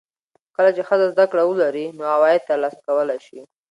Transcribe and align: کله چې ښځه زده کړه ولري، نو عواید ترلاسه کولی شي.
کله 0.55 0.69
چې 0.75 0.81
ښځه 0.87 1.05
زده 1.13 1.25
کړه 1.31 1.43
ولري، 1.45 1.85
نو 1.97 2.03
عواید 2.15 2.47
ترلاسه 2.49 2.79
کولی 2.87 3.19
شي. 3.25 3.39